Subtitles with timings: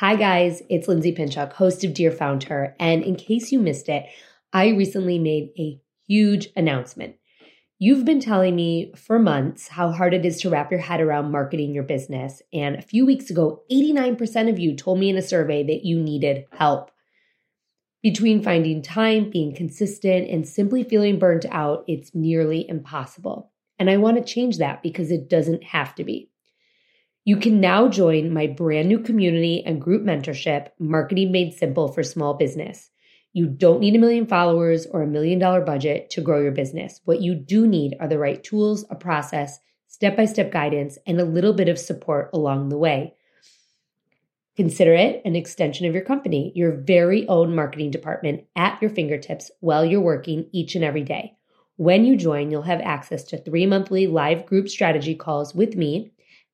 [0.00, 2.74] Hi, guys, it's Lindsay Pinchuk, host of Dear FoundHer.
[2.78, 4.04] And in case you missed it,
[4.52, 7.14] I recently made a huge announcement.
[7.78, 11.32] You've been telling me for months how hard it is to wrap your head around
[11.32, 12.42] marketing your business.
[12.52, 15.98] And a few weeks ago, 89% of you told me in a survey that you
[15.98, 16.90] needed help.
[18.02, 23.50] Between finding time, being consistent, and simply feeling burnt out, it's nearly impossible.
[23.78, 26.28] And I want to change that because it doesn't have to be.
[27.26, 32.04] You can now join my brand new community and group mentorship, Marketing Made Simple for
[32.04, 32.88] Small Business.
[33.32, 37.00] You don't need a million followers or a million dollar budget to grow your business.
[37.04, 41.20] What you do need are the right tools, a process, step by step guidance, and
[41.20, 43.14] a little bit of support along the way.
[44.56, 49.50] Consider it an extension of your company, your very own marketing department at your fingertips
[49.58, 51.36] while you're working each and every day.
[51.74, 56.12] When you join, you'll have access to three monthly live group strategy calls with me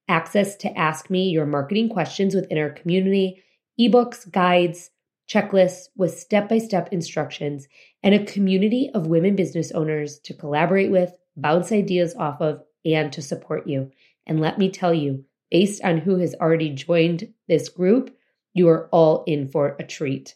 [0.08, 3.42] access to ask me your marketing questions within our community,
[3.80, 4.90] ebooks, guides,
[5.28, 7.68] checklists with step by step instructions,
[8.02, 13.12] and a community of women business owners to collaborate with, bounce ideas off of, and
[13.12, 13.90] to support you.
[14.26, 18.14] And let me tell you, based on who has already joined this group,
[18.54, 20.34] you are all in for a treat.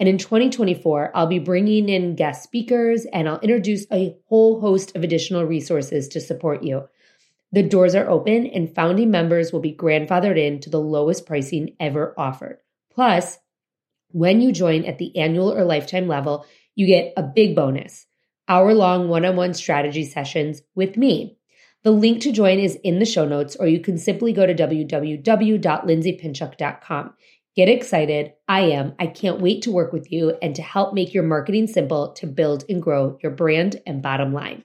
[0.00, 4.94] And in 2024, I'll be bringing in guest speakers and I'll introduce a whole host
[4.94, 6.88] of additional resources to support you.
[7.52, 11.76] The doors are open and founding members will be grandfathered in to the lowest pricing
[11.80, 12.58] ever offered.
[12.92, 13.38] Plus,
[14.10, 18.06] when you join at the annual or lifetime level, you get a big bonus
[18.48, 21.36] hour long one on one strategy sessions with me.
[21.84, 24.54] The link to join is in the show notes, or you can simply go to
[24.54, 27.14] www.lindsaypinchuk.com.
[27.54, 28.32] Get excited.
[28.46, 28.94] I am.
[28.98, 32.26] I can't wait to work with you and to help make your marketing simple to
[32.26, 34.64] build and grow your brand and bottom line.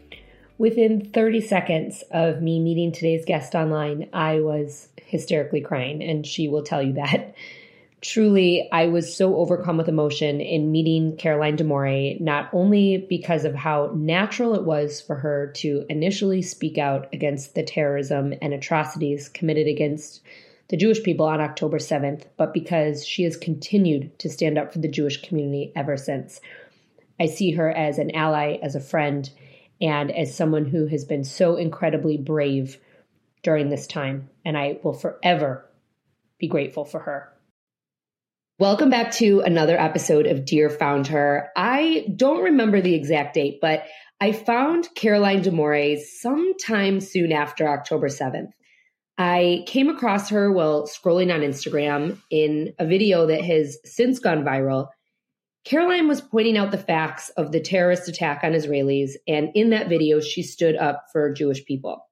[0.61, 6.47] Within 30 seconds of me meeting today's guest online, I was hysterically crying, and she
[6.47, 7.33] will tell you that.
[8.01, 13.55] Truly, I was so overcome with emotion in meeting Caroline D'Amore, not only because of
[13.55, 19.29] how natural it was for her to initially speak out against the terrorism and atrocities
[19.29, 20.21] committed against
[20.69, 24.77] the Jewish people on October 7th, but because she has continued to stand up for
[24.77, 26.39] the Jewish community ever since.
[27.19, 29.27] I see her as an ally, as a friend,
[29.81, 32.77] and as someone who has been so incredibly brave
[33.43, 34.29] during this time.
[34.45, 35.67] And I will forever
[36.39, 37.33] be grateful for her.
[38.59, 41.47] Welcome back to another episode of Dear FoundHer.
[41.55, 43.85] I don't remember the exact date, but
[44.19, 48.51] I found Caroline D'Amore sometime soon after October 7th.
[49.17, 54.43] I came across her while scrolling on Instagram in a video that has since gone
[54.43, 54.89] viral
[55.63, 59.89] Caroline was pointing out the facts of the terrorist attack on Israelis, and in that
[59.89, 62.07] video, she stood up for Jewish people.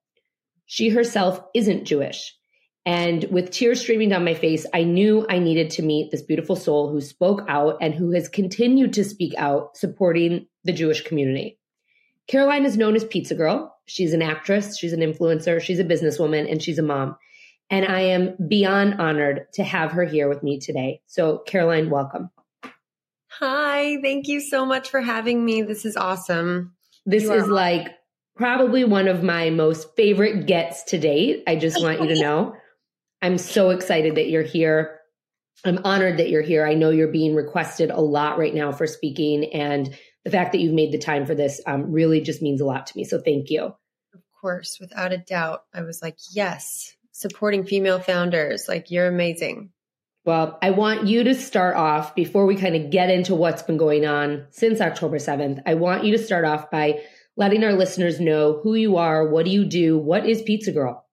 [0.66, 2.36] She herself isn't Jewish.
[2.86, 6.56] And with tears streaming down my face, I knew I needed to meet this beautiful
[6.56, 11.58] soul who spoke out and who has continued to speak out supporting the Jewish community.
[12.26, 13.76] Caroline is known as Pizza Girl.
[13.86, 17.16] She's an actress, she's an influencer, she's a businesswoman, and she's a mom.
[17.68, 21.02] And I am beyond honored to have her here with me today.
[21.06, 22.30] So, Caroline, welcome.
[23.40, 25.62] Hi, thank you so much for having me.
[25.62, 26.74] This is awesome.
[27.06, 27.50] This is awesome.
[27.50, 27.88] like
[28.36, 31.44] probably one of my most favorite gets to date.
[31.46, 32.54] I just want you to know.
[33.22, 34.98] I'm so excited that you're here.
[35.64, 36.66] I'm honored that you're here.
[36.66, 39.94] I know you're being requested a lot right now for speaking, and
[40.24, 42.86] the fact that you've made the time for this um, really just means a lot
[42.88, 43.04] to me.
[43.04, 43.64] So thank you.
[44.14, 45.64] Of course, without a doubt.
[45.72, 48.66] I was like, yes, supporting female founders.
[48.68, 49.70] Like, you're amazing.
[50.24, 53.78] Well, I want you to start off before we kind of get into what's been
[53.78, 55.62] going on since October 7th.
[55.64, 57.00] I want you to start off by
[57.36, 61.06] letting our listeners know who you are, what do you do, what is Pizza Girl?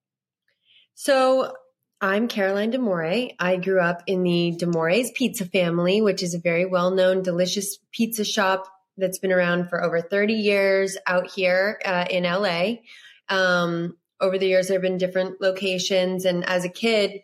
[0.93, 1.53] So,
[2.01, 3.31] I'm Caroline D'Amore.
[3.39, 7.79] I grew up in the D'Amore's Pizza family, which is a very well known, delicious
[7.91, 8.67] pizza shop
[8.97, 12.81] that's been around for over 30 years out here uh, in LA.
[13.29, 16.25] Um, over the years, there have been different locations.
[16.25, 17.21] And as a kid,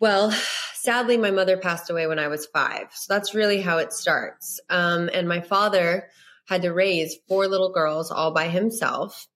[0.00, 0.32] well,
[0.74, 2.88] sadly, my mother passed away when I was five.
[2.92, 4.60] So that's really how it starts.
[4.70, 6.08] Um, and my father
[6.46, 9.26] had to raise four little girls all by himself.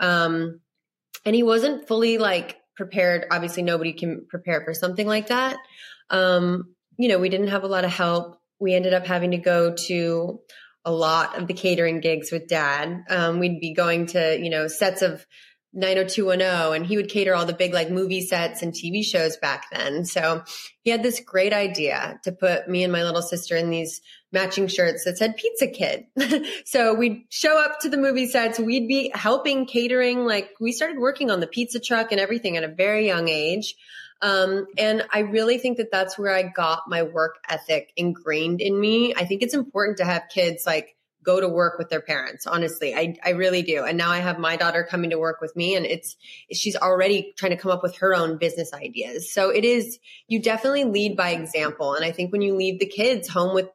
[0.00, 0.60] Um,
[1.24, 3.26] and he wasn't fully like prepared.
[3.30, 5.56] Obviously, nobody can prepare for something like that.
[6.10, 8.38] Um, you know, we didn't have a lot of help.
[8.58, 10.40] We ended up having to go to
[10.84, 13.04] a lot of the catering gigs with dad.
[13.10, 15.26] Um, we'd be going to, you know, sets of
[15.72, 19.66] 90210 and he would cater all the big like movie sets and TV shows back
[19.70, 20.04] then.
[20.04, 20.42] So
[20.82, 24.00] he had this great idea to put me and my little sister in these
[24.32, 26.06] matching shirts that said pizza kid.
[26.64, 28.58] so we'd show up to the movie sets.
[28.58, 30.24] We'd be helping catering.
[30.24, 33.76] Like we started working on the pizza truck and everything at a very young age.
[34.22, 38.78] Um, and I really think that that's where I got my work ethic ingrained in
[38.78, 39.14] me.
[39.14, 40.95] I think it's important to have kids like
[41.26, 42.46] go to work with their parents.
[42.46, 43.84] Honestly, I, I really do.
[43.84, 46.16] And now I have my daughter coming to work with me and it's,
[46.52, 49.32] she's already trying to come up with her own business ideas.
[49.32, 51.94] So it is, you definitely lead by example.
[51.94, 53.68] And I think when you leave the kids home with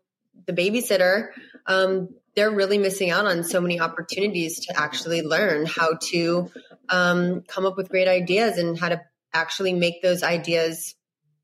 [0.47, 1.29] the babysitter,
[1.67, 6.49] um, they're really missing out on so many opportunities to actually learn how to
[6.87, 9.01] um, come up with great ideas and how to
[9.33, 10.95] actually make those ideas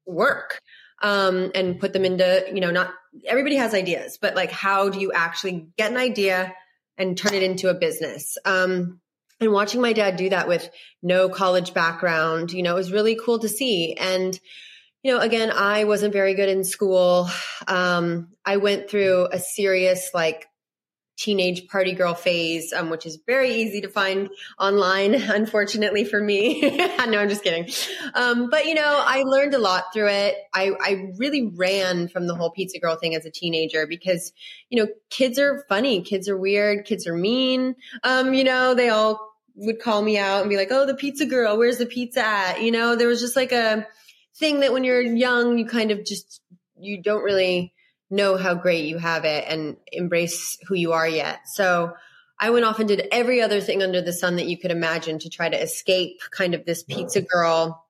[0.05, 0.61] work
[1.01, 2.93] um, and put them into, you know, not
[3.25, 6.53] everybody has ideas, but like, how do you actually get an idea
[6.97, 8.37] and turn it into a business?
[8.45, 8.99] Um,
[9.39, 10.69] and watching my dad do that with
[11.03, 13.93] no college background, you know, it was really cool to see.
[13.93, 14.39] And,
[15.03, 17.29] you know, again, I wasn't very good in school.
[17.67, 20.47] Um, I went through a serious like
[21.17, 24.29] teenage party girl phase, um, which is very easy to find
[24.59, 26.61] online, unfortunately for me.
[26.77, 27.67] no, I'm just kidding.
[28.13, 30.37] Um, but you know, I learned a lot through it.
[30.53, 34.31] I, I really ran from the whole pizza girl thing as a teenager because,
[34.69, 37.75] you know, kids are funny, kids are weird, kids are mean.
[38.03, 41.25] Um, you know, they all would call me out and be like, Oh, the pizza
[41.25, 42.61] girl, where's the pizza at?
[42.61, 43.87] You know, there was just like a
[44.35, 46.41] thing that when you're young, you kind of just,
[46.79, 47.73] you don't really,
[48.09, 51.41] know how great you have it and embrace who you are yet.
[51.47, 51.93] So
[52.39, 55.19] I went off and did every other thing under the sun that you could imagine
[55.19, 57.83] to try to escape kind of this pizza girl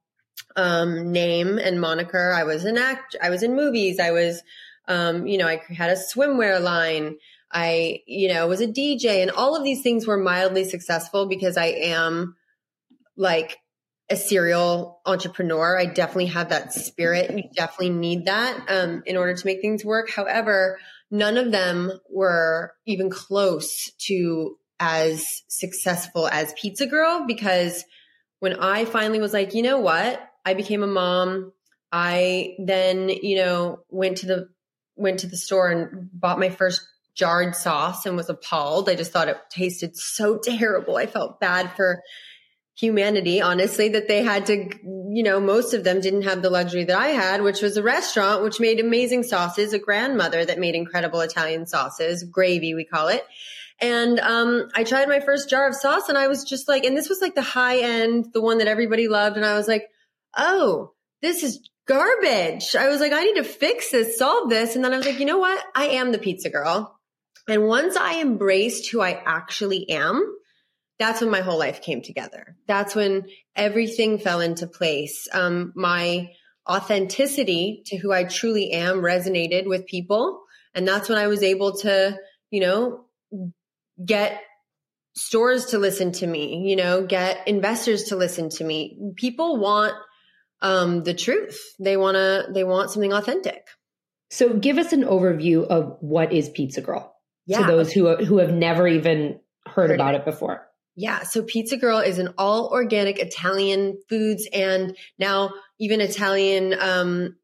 [0.56, 2.32] um, name and moniker.
[2.32, 4.00] I was an act, I was in movies.
[4.00, 4.42] I was,
[4.88, 7.18] um, you know, I had a swimwear line.
[7.52, 11.56] I, you know, was a DJ and all of these things were mildly successful because
[11.56, 12.36] I am
[13.16, 13.58] like
[14.10, 15.78] a serial entrepreneur.
[15.78, 17.32] I definitely have that spirit.
[17.32, 20.10] You definitely need that um, in order to make things work.
[20.10, 20.80] However,
[21.12, 27.84] none of them were even close to as successful as Pizza Girl because
[28.40, 30.22] when I finally was like, you know what?
[30.46, 31.52] I became a mom.
[31.92, 34.50] I then, you know, went to the
[34.96, 38.90] went to the store and bought my first jarred sauce and was appalled.
[38.90, 40.96] I just thought it tasted so terrible.
[40.96, 42.02] I felt bad for
[42.78, 46.84] humanity, honestly, that they had to, you know, most of them didn't have the luxury
[46.84, 50.76] that I had, which was a restaurant which made amazing sauces, a grandmother that made
[50.76, 53.26] incredible Italian sauces, gravy, we call it.
[53.80, 56.96] And um, I tried my first jar of sauce and I was just like, and
[56.96, 59.38] this was like the high end, the one that everybody loved.
[59.38, 59.90] And I was like,
[60.36, 62.76] oh, this is garbage.
[62.76, 64.76] I was like, I need to fix this, solve this.
[64.76, 65.64] And then I was like, you know what?
[65.76, 67.00] I am the pizza girl.
[67.48, 70.36] And once I embraced who I actually am,
[71.00, 72.56] that's when my whole life came together.
[72.68, 75.28] That's when everything fell into place.
[75.32, 76.32] Um, my
[76.68, 80.42] authenticity to who I truly am resonated with people.
[80.74, 82.18] And that's when I was able to,
[82.50, 83.06] you know,
[84.04, 84.42] get
[85.16, 88.98] stores to listen to me, you know, get investors to listen to me.
[89.16, 89.94] People want
[90.62, 91.60] um, the truth.
[91.80, 93.66] They want to, they want something authentic.
[94.30, 97.60] So give us an overview of what is Pizza Girl yeah.
[97.60, 100.20] to those who, who have never even heard, heard about it.
[100.20, 100.67] it before.
[100.98, 101.22] Yeah.
[101.22, 107.36] So Pizza Girl is an all organic Italian foods and now even Italian, um,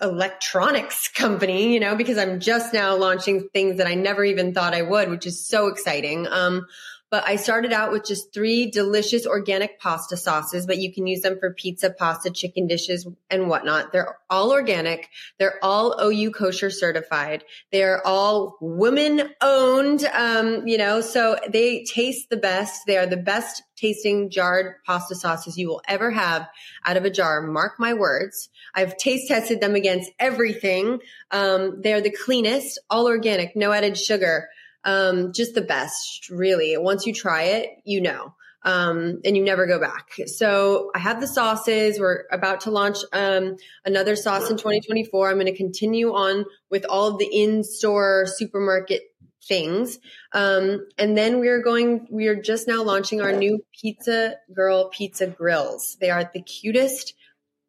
[0.00, 4.74] electronics company, you know, because I'm just now launching things that I never even thought
[4.74, 6.28] I would, which is so exciting.
[6.28, 6.66] Um,
[7.10, 11.20] but I started out with just three delicious organic pasta sauces, but you can use
[11.20, 13.92] them for pizza, pasta, chicken dishes, and whatnot.
[13.92, 15.08] They're all organic.
[15.38, 17.44] They're all OU kosher certified.
[17.70, 22.82] They're all women owned, um, you know, so they taste the best.
[22.86, 26.48] They are the best tasting jarred pasta sauces you will ever have
[26.84, 27.42] out of a jar.
[27.42, 28.48] Mark my words.
[28.74, 31.00] I've taste tested them against everything.
[31.30, 34.48] Um, they're the cleanest, all organic, no added sugar
[34.84, 36.76] um, just the best, really.
[36.76, 38.34] Once you try it, you know.
[38.66, 40.12] Um, and you never go back.
[40.24, 42.00] So I have the sauces.
[42.00, 45.28] We're about to launch um, another sauce in 2024.
[45.28, 49.02] I'm going to continue on with all of the in-store supermarket
[49.46, 49.98] things.
[50.32, 54.88] Um, and then we are going, we are just now launching our new Pizza Girl
[54.88, 55.98] Pizza Grills.
[56.00, 57.12] They are the cutest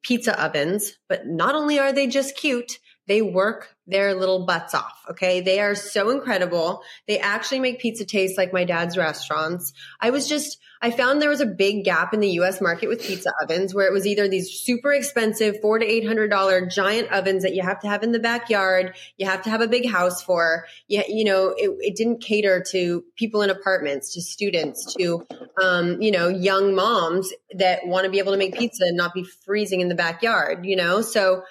[0.02, 5.06] pizza ovens, but not only are they just cute, they work their little butts off.
[5.12, 5.42] Okay.
[5.42, 6.82] They are so incredible.
[7.08, 9.74] They actually make pizza taste like my dad's restaurants.
[10.02, 13.04] I was just, I found there was a big gap in the US market with
[13.04, 17.12] pizza ovens where it was either these super expensive four to eight hundred dollar giant
[17.12, 19.88] ovens that you have to have in the backyard, you have to have a big
[19.88, 20.66] house for.
[20.88, 25.26] You, you know, it, it didn't cater to people in apartments, to students, to
[25.62, 29.14] um, you know, young moms that want to be able to make pizza and not
[29.14, 31.02] be freezing in the backyard, you know?
[31.02, 31.44] So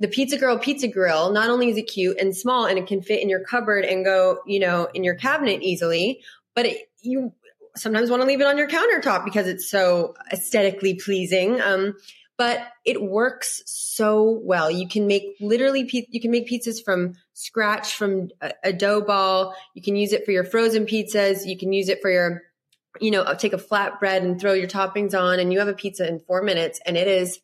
[0.00, 3.02] the Pizza Girl Pizza Grill, not only is it cute and small and it can
[3.02, 6.22] fit in your cupboard and go, you know, in your cabinet easily,
[6.54, 7.32] but it, you
[7.76, 11.60] sometimes want to leave it on your countertop because it's so aesthetically pleasing.
[11.60, 11.94] Um,
[12.36, 14.70] but it works so well.
[14.70, 19.56] You can make literally, you can make pizzas from scratch from a, a dough ball.
[19.74, 21.46] You can use it for your frozen pizzas.
[21.46, 22.42] You can use it for your,
[23.00, 26.06] you know, take a flatbread and throw your toppings on and you have a pizza
[26.06, 27.40] in four minutes and it is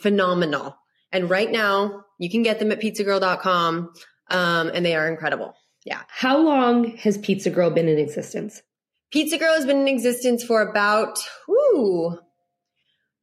[0.00, 0.76] phenomenal.
[1.12, 3.92] And right now you can get them at pizzagirl.com.
[4.30, 5.54] Um, and they are incredible.
[5.84, 6.02] Yeah.
[6.08, 8.62] How long has Pizza Girl been in existence?
[9.10, 12.18] Pizza Girl has been in existence for about, ooh,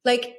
[0.04, 0.34] like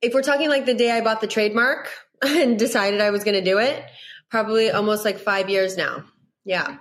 [0.00, 1.90] if we're talking like the day I bought the trademark
[2.22, 3.84] and decided I was going to do it,
[4.30, 6.04] probably almost like five years now.
[6.44, 6.78] Yeah.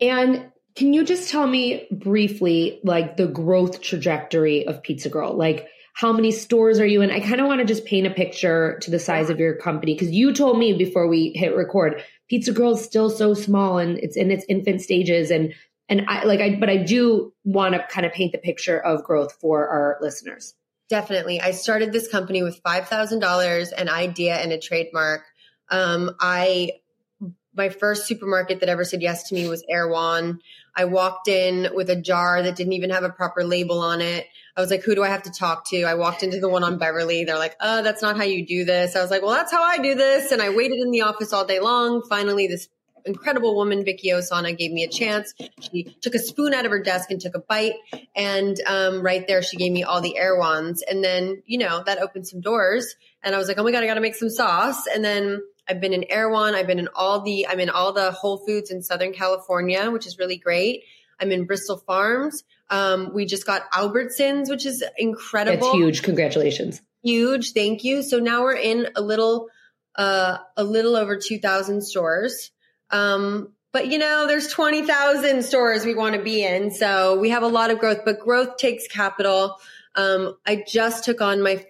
[0.00, 5.34] And can you just tell me briefly, like the growth trajectory of Pizza Girl?
[5.34, 7.10] Like, how many stores are you in?
[7.10, 9.94] I kind of want to just paint a picture to the size of your company
[9.94, 13.98] because you told me before we hit record, Pizza Girl is still so small and
[13.98, 15.30] it's in its infant stages.
[15.30, 15.54] And
[15.88, 19.04] and I like I but I do want to kind of paint the picture of
[19.04, 20.54] growth for our listeners.
[20.88, 21.40] Definitely.
[21.40, 25.22] I started this company with $5,000, an idea and a trademark.
[25.70, 26.72] Um, I
[27.54, 30.40] my first supermarket that ever said yes to me was Erewhon.
[30.74, 34.26] I walked in with a jar that didn't even have a proper label on it.
[34.56, 35.84] I was like, who do I have to talk to?
[35.84, 37.24] I walked into the one on Beverly.
[37.24, 38.96] They're like, oh, that's not how you do this.
[38.96, 40.32] I was like, well, that's how I do this.
[40.32, 42.02] And I waited in the office all day long.
[42.08, 42.68] Finally, this
[43.04, 45.34] incredible woman, Vicky Osana, gave me a chance.
[45.60, 47.74] She took a spoon out of her desk and took a bite.
[48.14, 50.82] And um, right there, she gave me all the Erewhons.
[50.82, 52.94] And then, you know, that opened some doors.
[53.22, 54.86] And I was like, oh my God, I got to make some sauce.
[54.86, 56.54] And then I've been in Erewhon.
[56.54, 60.06] I've been in all the, I'm in all the Whole Foods in Southern California, which
[60.06, 60.84] is really great.
[61.20, 62.42] I'm in Bristol Farms.
[62.68, 65.68] Um, we just got Albertsons, which is incredible.
[65.68, 66.02] That's huge.
[66.02, 66.80] Congratulations.
[67.02, 67.52] Huge.
[67.52, 68.02] Thank you.
[68.02, 69.48] So now we're in a little,
[69.94, 72.50] uh, a little over 2000 stores.
[72.90, 76.70] Um, but you know, there's 20,000 stores we want to be in.
[76.70, 79.56] So we have a lot of growth, but growth takes capital.
[79.94, 81.64] Um, I just took on my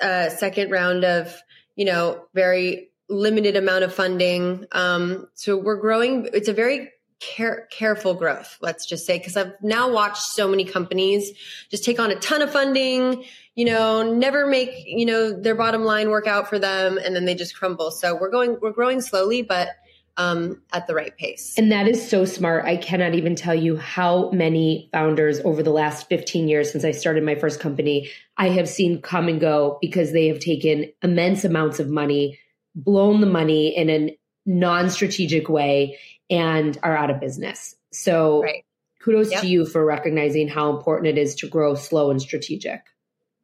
[0.00, 1.34] uh, second round of,
[1.80, 4.66] you know, very limited amount of funding.
[4.72, 6.28] Um, so we're growing.
[6.34, 10.66] It's a very care, careful growth, let's just say, because I've now watched so many
[10.66, 11.32] companies
[11.70, 15.82] just take on a ton of funding, you know, never make, you know, their bottom
[15.82, 17.90] line work out for them and then they just crumble.
[17.90, 19.70] So we're going, we're growing slowly, but
[20.16, 21.54] um, at the right pace.
[21.56, 22.64] And that is so smart.
[22.64, 26.90] I cannot even tell you how many founders over the last 15 years since I
[26.90, 31.44] started my first company I have seen come and go because they have taken immense
[31.44, 32.38] amounts of money,
[32.74, 35.98] blown the money in a non strategic way,
[36.30, 37.76] and are out of business.
[37.92, 38.64] So right.
[39.02, 39.42] kudos yep.
[39.42, 42.80] to you for recognizing how important it is to grow slow and strategic.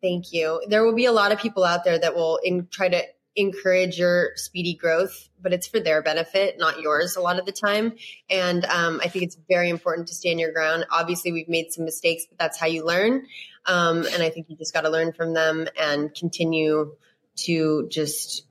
[0.00, 0.62] Thank you.
[0.66, 3.02] There will be a lot of people out there that will in, try to
[3.36, 7.52] encourage your speedy growth, but it's for their benefit, not yours a lot of the
[7.52, 7.92] time.
[8.30, 10.86] And um, I think it's very important to stand your ground.
[10.90, 13.26] Obviously, we've made some mistakes, but that's how you learn.
[13.66, 16.94] Um, and I think you just got to learn from them and continue
[17.36, 18.46] to just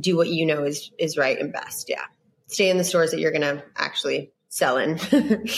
[0.00, 1.88] do what you know is is right and best.
[1.88, 2.04] Yeah,
[2.46, 4.98] stay in the stores that you're going to actually sell in.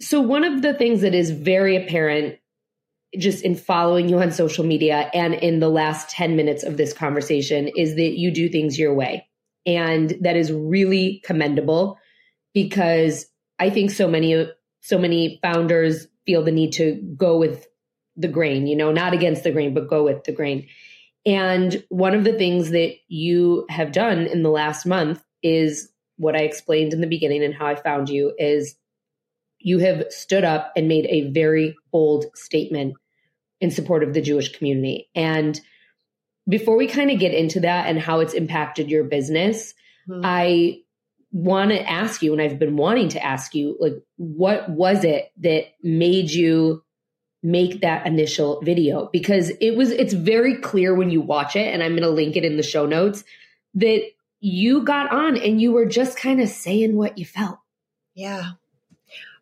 [0.00, 2.39] so one of the things that is very apparent
[3.18, 6.92] just in following you on social media and in the last 10 minutes of this
[6.92, 9.26] conversation is that you do things your way.
[9.66, 11.98] And that is really commendable
[12.54, 13.26] because
[13.58, 14.48] I think so many
[14.82, 17.66] so many founders feel the need to go with
[18.16, 20.66] the grain, you know, not against the grain, but go with the grain.
[21.26, 26.34] And one of the things that you have done in the last month is what
[26.34, 28.74] I explained in the beginning and how I found you is
[29.60, 32.94] you have stood up and made a very bold statement
[33.60, 35.08] in support of the Jewish community.
[35.14, 35.60] And
[36.48, 39.74] before we kind of get into that and how it's impacted your business,
[40.08, 40.22] mm-hmm.
[40.24, 40.80] I
[41.32, 45.30] want to ask you, and I've been wanting to ask you, like, what was it
[45.38, 46.82] that made you
[47.42, 51.82] make that initial video because it was it's very clear when you watch it and
[51.82, 53.24] I'm going to link it in the show notes
[53.72, 54.02] that
[54.40, 57.58] you got on and you were just kind of saying what you felt.
[58.14, 58.52] Yeah.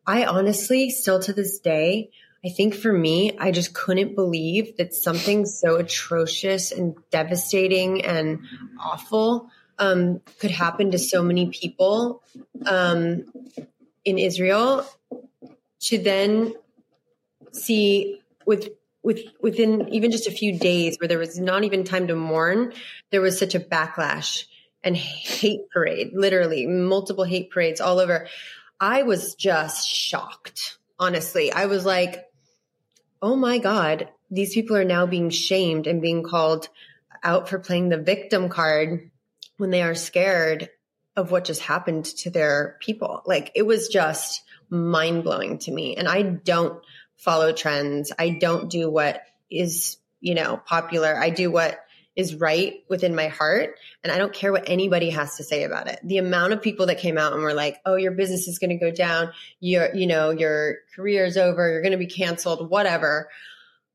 [0.08, 2.10] I honestly still to this day
[2.44, 8.40] I think for me, I just couldn't believe that something so atrocious and devastating and
[8.78, 12.22] awful um, could happen to so many people
[12.66, 13.24] um,
[14.04, 14.86] in Israel.
[15.82, 16.54] To then
[17.52, 18.68] see with
[19.02, 22.72] with within even just a few days, where there was not even time to mourn,
[23.10, 24.44] there was such a backlash
[24.82, 28.28] and hate parade, literally multiple hate parades all over.
[28.80, 30.78] I was just shocked.
[30.98, 32.24] Honestly, I was like,
[33.20, 36.68] oh my God, these people are now being shamed and being called
[37.22, 39.10] out for playing the victim card
[39.56, 40.70] when they are scared
[41.16, 43.22] of what just happened to their people.
[43.26, 45.96] Like it was just mind blowing to me.
[45.96, 46.80] And I don't
[47.16, 48.12] follow trends.
[48.16, 51.18] I don't do what is, you know, popular.
[51.18, 51.80] I do what
[52.14, 53.76] is right within my heart.
[54.08, 56.00] And I don't care what anybody has to say about it.
[56.02, 58.70] The amount of people that came out and were like, oh, your business is going
[58.70, 59.32] to go down.
[59.60, 61.70] Your, you know, your career is over.
[61.70, 63.28] You're going to be canceled, whatever.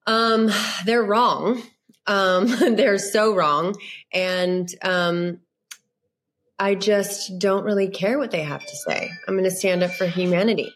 [0.05, 0.51] Um,
[0.85, 1.63] they're wrong.
[2.05, 3.75] Um, they're so wrong.
[4.13, 5.39] And, um,
[6.59, 9.09] I just don't really care what they have to say.
[9.27, 10.75] I'm going to stand up for humanity.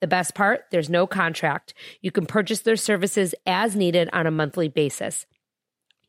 [0.00, 1.74] The best part, there's no contract.
[2.00, 5.26] You can purchase their services as needed on a monthly basis.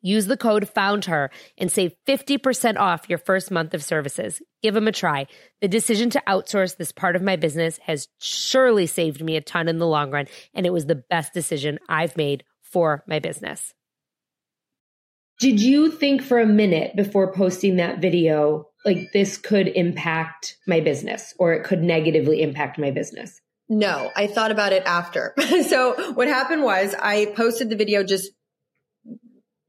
[0.02, 4.42] Use the code FOUNDHER and save 50% off your first month of services.
[4.64, 5.28] Give them a try.
[5.62, 9.68] The decision to outsource this part of my business has surely saved me a ton
[9.68, 13.74] in the long run, and it was the best decision I've made for my business.
[15.40, 20.80] Did you think for a minute before posting that video, like this could impact my
[20.80, 23.41] business or it could negatively impact my business?
[23.74, 25.34] No, I thought about it after.
[25.66, 28.30] so what happened was I posted the video just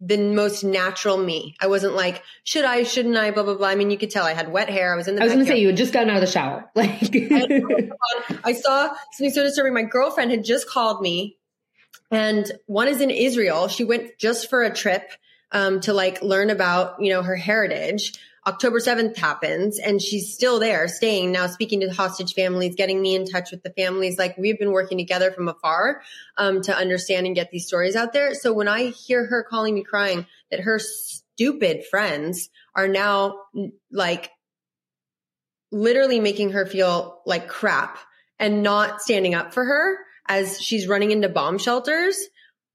[0.01, 1.55] the most natural me.
[1.61, 3.69] I wasn't like, should I, shouldn't I, blah, blah, blah.
[3.69, 4.93] I mean, you could tell I had wet hair.
[4.93, 6.21] I was in the I was going to say, you had just gotten out of
[6.21, 6.69] the shower.
[6.75, 7.15] Like,
[8.43, 9.73] I saw something so disturbing.
[9.73, 11.37] My girlfriend had just called me
[12.11, 13.69] and one is in Israel.
[13.69, 15.13] She went just for a trip,
[15.53, 18.15] um, to like learn about, you know, her heritage.
[18.47, 23.01] October 7th happens and she's still there staying now speaking to the hostage families, getting
[23.01, 24.19] me in touch with the families.
[24.19, 26.03] Like we've been working together from afar,
[26.37, 28.35] um, to understand and get these stories out there.
[28.35, 33.39] So when I hear her calling me crying that her stupid friends are now
[33.93, 34.31] like
[35.71, 37.99] literally making her feel like crap
[38.39, 42.19] and not standing up for her as she's running into bomb shelters.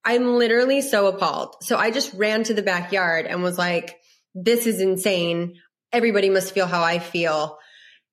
[0.05, 1.57] I'm literally so appalled.
[1.61, 3.97] So I just ran to the backyard and was like,
[4.43, 5.55] this is insane.
[5.91, 7.57] Everybody must feel how I feel.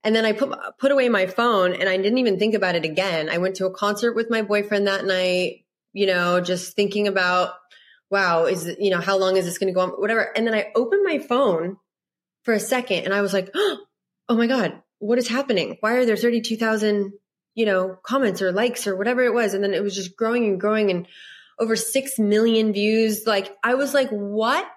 [0.03, 2.85] And then I put, put away my phone and I didn't even think about it
[2.85, 3.29] again.
[3.31, 7.53] I went to a concert with my boyfriend that night, you know, just thinking about,
[8.11, 9.91] wow, is, you know, how long is this going to go on?
[9.91, 10.31] Whatever.
[10.37, 11.77] And then I opened my phone
[12.43, 13.87] for a second and I was like, oh
[14.29, 15.77] my God, what is happening?
[15.81, 17.13] Why are there 32,000,
[17.55, 19.55] you know, comments or likes or whatever it was?
[19.55, 21.09] And then it was just growing and growing and
[21.59, 23.27] over 6 million views.
[23.27, 24.71] Like I was like, what?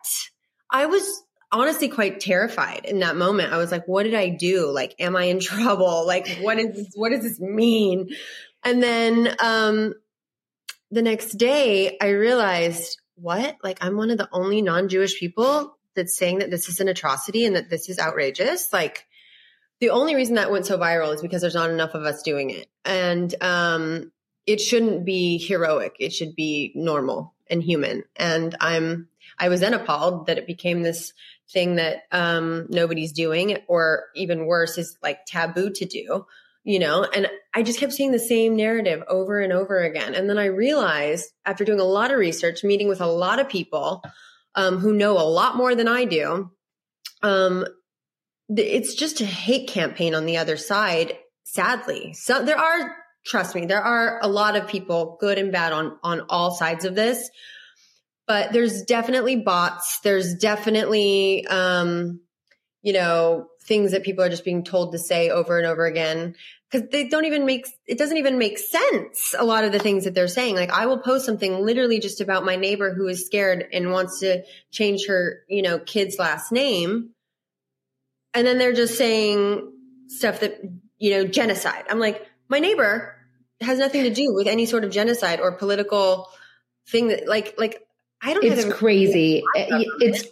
[0.71, 3.53] I was honestly quite terrified in that moment.
[3.53, 4.69] I was like, what did I do?
[4.71, 6.05] Like, am I in trouble?
[6.05, 8.09] Like, what is this, what does this mean?
[8.63, 9.93] And then, um,
[10.89, 13.57] the next day I realized what?
[13.63, 17.45] Like, I'm one of the only non-Jewish people that's saying that this is an atrocity
[17.45, 18.71] and that this is outrageous.
[18.71, 19.05] Like,
[19.79, 22.51] the only reason that went so viral is because there's not enough of us doing
[22.51, 22.67] it.
[22.85, 24.11] And, um,
[24.45, 25.97] it shouldn't be heroic.
[25.99, 28.03] It should be normal and human.
[28.15, 31.13] And I'm, I was then appalled that it became this
[31.51, 36.25] thing that um, nobody's doing, or even worse, is like taboo to do,
[36.63, 37.03] you know?
[37.03, 40.13] And I just kept seeing the same narrative over and over again.
[40.13, 43.49] And then I realized after doing a lot of research, meeting with a lot of
[43.49, 44.03] people
[44.55, 46.51] um, who know a lot more than I do,
[47.23, 47.65] um,
[48.49, 51.17] it's just a hate campaign on the other side.
[51.43, 55.71] Sadly, so there are, trust me, there are a lot of people, good and bad,
[55.71, 57.29] on on all sides of this.
[58.27, 59.99] But there's definitely bots.
[60.03, 62.19] There's definitely, um,
[62.81, 66.35] you know, things that people are just being told to say over and over again
[66.69, 70.03] because they don't even make it doesn't even make sense a lot of the things
[70.03, 70.55] that they're saying.
[70.55, 74.19] Like i will post something literally just about my neighbor who is scared and wants
[74.19, 77.11] to change her you know kid's last name.
[78.33, 79.71] And then they're just saying
[80.07, 80.59] stuff that
[80.97, 81.85] you know genocide.
[81.89, 83.15] I'm like my neighbor
[83.61, 86.29] has nothing to do with any sort of genocide or political
[86.89, 87.86] thing that like like
[88.21, 90.27] i don't it's crazy eh, eh, it's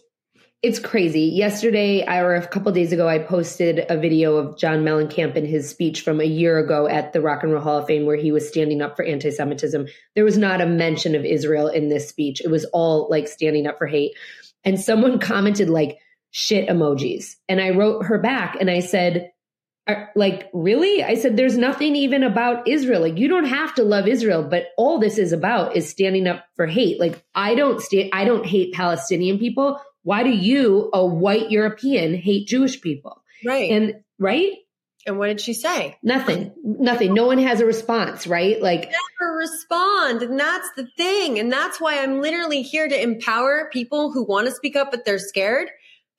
[0.65, 1.26] it's crazy.
[1.26, 5.69] Yesterday, or a couple days ago, I posted a video of John Mellencamp in his
[5.69, 8.32] speech from a year ago at the Rock and Roll Hall of Fame, where he
[8.32, 9.86] was standing up for anti-Semitism.
[10.15, 12.41] There was not a mention of Israel in this speech.
[12.41, 14.13] It was all like standing up for hate.
[14.63, 16.00] And someone commented like
[16.32, 19.32] shit emojis, and I wrote her back and I said,
[20.15, 24.08] like really i said there's nothing even about israel like you don't have to love
[24.08, 28.10] israel but all this is about is standing up for hate like i don't stand
[28.12, 33.24] i don't hate palestinian people why do you, a white European, hate Jewish people?
[33.43, 33.71] Right.
[33.71, 34.52] And right?
[35.08, 35.98] And what did she say?
[36.04, 36.54] Nothing.
[36.63, 37.15] Nothing.
[37.15, 38.62] No one has a response, right?
[38.62, 40.21] Like never respond.
[40.21, 41.39] And that's the thing.
[41.39, 45.06] And that's why I'm literally here to empower people who want to speak up, but
[45.06, 45.69] they're scared.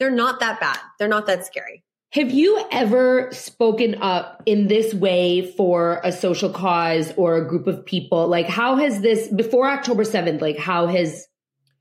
[0.00, 0.78] They're not that bad.
[0.98, 1.84] They're not that scary.
[2.16, 7.66] Have you ever spoken up in this way for a social cause or a group
[7.66, 8.26] of people?
[8.26, 11.26] Like how has this before October 7th, like how has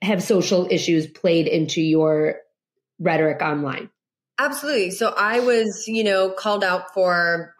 [0.02, 2.36] have social issues played into your
[3.00, 3.90] rhetoric online?
[4.38, 4.92] Absolutely.
[4.92, 7.56] So I was, you know, called out for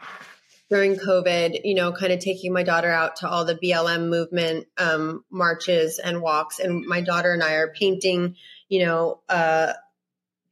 [0.70, 4.68] during COVID, you know, kind of taking my daughter out to all the BLM movement
[4.78, 6.60] um, marches and walks.
[6.60, 8.36] And my daughter and I are painting,
[8.68, 9.72] you know, uh,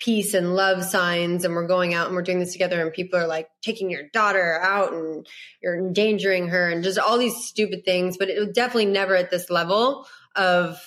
[0.03, 1.45] peace and love signs.
[1.45, 2.81] And we're going out and we're doing this together.
[2.81, 5.25] And people are like taking your daughter out and
[5.61, 8.17] you're endangering her and just all these stupid things.
[8.17, 10.79] But it was definitely never at this level of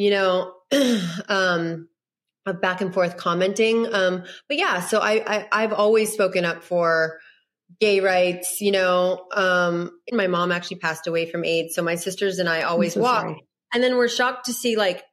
[0.00, 0.54] you know,
[1.28, 1.88] um,
[2.46, 3.86] of back and forth commenting.
[3.92, 7.18] Um, but yeah, so I, I have always spoken up for
[7.80, 8.62] gay rights.
[8.62, 12.62] You know, um, my mom actually passed away from AIDS, so my sisters and I
[12.62, 13.22] always so walk.
[13.22, 13.44] Sorry.
[13.74, 15.04] And then we're shocked to see like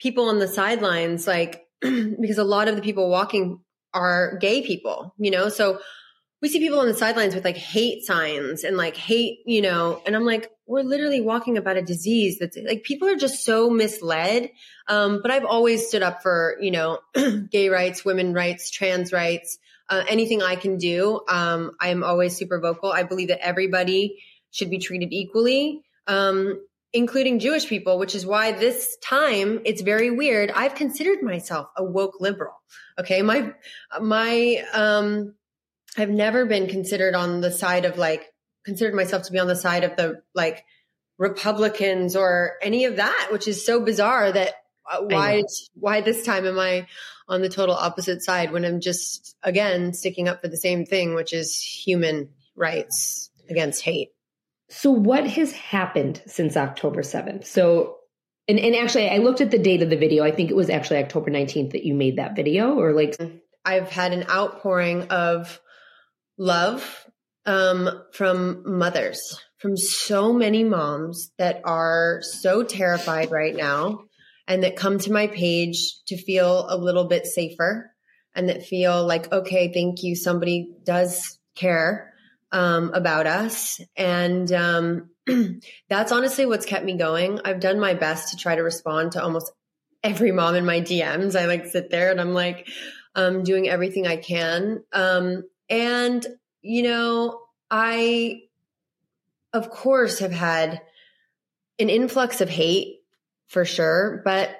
[0.00, 1.62] people on the sidelines, like
[2.20, 3.60] because a lot of the people walking
[3.92, 5.14] are gay people.
[5.18, 5.80] You know, so
[6.42, 10.00] we see people on the sidelines with like hate signs and like hate, you know,
[10.06, 13.68] and I'm like, we're literally walking about a disease that's like people are just so
[13.68, 14.50] misled.
[14.88, 17.00] Um, but I've always stood up for, you know,
[17.50, 19.58] gay rights, women rights, trans rights,
[19.90, 21.20] uh, anything I can do.
[21.28, 22.90] Um, I'm always super vocal.
[22.90, 25.82] I believe that everybody should be treated equally.
[26.06, 26.60] Um,
[26.92, 30.50] including Jewish people, which is why this time it's very weird.
[30.50, 32.54] I've considered myself a woke liberal.
[32.98, 33.22] Okay.
[33.22, 33.52] My,
[34.00, 35.34] my, um,
[35.96, 38.26] I've never been considered on the side of like,
[38.64, 40.64] considered myself to be on the side of the like
[41.18, 44.54] Republicans or any of that, which is so bizarre that
[44.90, 45.42] uh, why,
[45.74, 46.86] why this time am I
[47.28, 51.14] on the total opposite side when I'm just, again, sticking up for the same thing,
[51.14, 54.10] which is human rights against hate.
[54.70, 57.44] So what has happened since October 7th?
[57.46, 57.96] So
[58.48, 60.24] and, and actually I looked at the date of the video.
[60.24, 63.16] I think it was actually October 19th that you made that video or like
[63.64, 65.60] I've had an outpouring of
[66.38, 67.06] love
[67.46, 74.04] um, from mothers, from so many moms that are so terrified right now
[74.46, 77.90] and that come to my page to feel a little bit safer
[78.34, 80.14] and that feel like, okay, thank you.
[80.14, 82.09] Somebody does care
[82.52, 83.80] um, about us.
[83.96, 85.10] And um,
[85.88, 87.40] that's honestly what's kept me going.
[87.44, 89.52] I've done my best to try to respond to almost
[90.02, 91.38] every mom in my DMs.
[91.38, 92.68] I like sit there and I'm like,
[93.14, 94.82] um, doing everything I can.
[94.92, 96.26] Um, and,
[96.62, 98.42] you know, I,
[99.52, 100.80] of course, have had
[101.78, 103.00] an influx of hate
[103.48, 104.50] for sure, but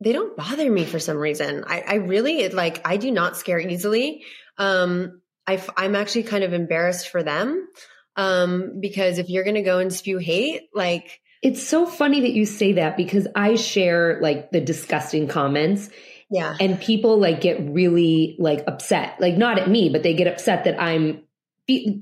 [0.00, 1.64] they don't bother me for some reason.
[1.66, 4.24] I, I really like, I do not scare easily.
[4.56, 7.68] Um, I, I'm actually kind of embarrassed for them.
[8.16, 12.32] Um, because if you're going to go and spew hate, like, it's so funny that
[12.32, 15.88] you say that because I share like the disgusting comments
[16.30, 16.56] yeah.
[16.60, 20.64] And people like get really like upset, like not at me, but they get upset
[20.64, 21.22] that I'm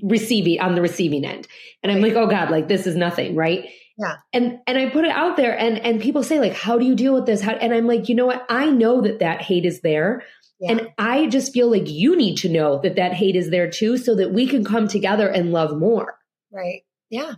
[0.03, 1.47] receiving on the receiving end.
[1.81, 2.13] And I'm right.
[2.13, 3.35] like, oh God, like this is nothing.
[3.35, 3.69] Right.
[3.97, 4.15] Yeah.
[4.33, 6.93] And, and I put it out there and, and people say like, how do you
[6.93, 7.41] deal with this?
[7.41, 8.45] How, and I'm like, you know what?
[8.49, 10.23] I know that that hate is there.
[10.59, 10.71] Yeah.
[10.71, 13.97] And I just feel like you need to know that that hate is there too,
[13.97, 16.17] so that we can come together and love more.
[16.51, 16.81] Right.
[17.09, 17.35] Yeah.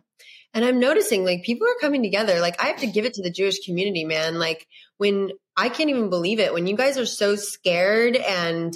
[0.53, 2.39] And I'm noticing like people are coming together.
[2.39, 4.39] Like I have to give it to the Jewish community, man.
[4.39, 8.75] Like when I can't even believe it, when you guys are so scared and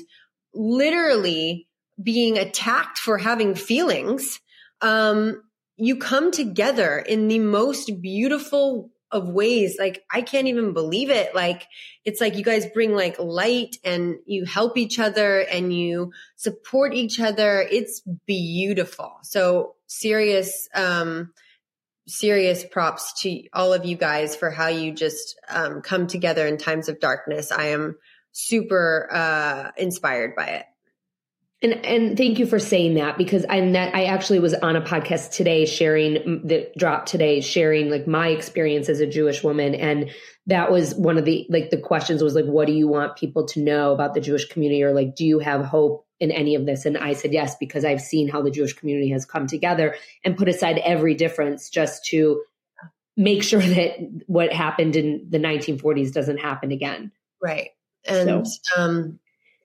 [0.53, 1.67] literally
[2.01, 4.39] being attacked for having feelings,
[4.81, 5.41] um,
[5.77, 9.77] you come together in the most beautiful of ways.
[9.79, 11.33] Like, I can't even believe it.
[11.33, 11.67] Like,
[12.03, 16.93] it's like you guys bring like light and you help each other and you support
[16.93, 17.65] each other.
[17.71, 19.19] It's beautiful.
[19.21, 21.31] So serious, um,
[22.07, 26.57] serious props to all of you guys for how you just um, come together in
[26.57, 27.51] times of darkness.
[27.51, 27.97] I am
[28.33, 30.65] super uh, inspired by it.
[31.63, 34.81] And and thank you for saying that because I that I actually was on a
[34.81, 40.11] podcast today sharing that dropped today sharing like my experience as a Jewish woman and
[40.47, 43.47] that was one of the like the questions was like what do you want people
[43.47, 46.65] to know about the Jewish community or like do you have hope in any of
[46.65, 49.95] this and I said yes because I've seen how the Jewish community has come together
[50.25, 52.43] and put aside every difference just to
[53.15, 57.13] make sure that what happened in the 1940s doesn't happen again.
[57.41, 57.69] Right.
[58.05, 58.53] And so.
[58.77, 59.19] um